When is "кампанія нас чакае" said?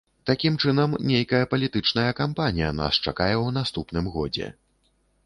2.21-3.35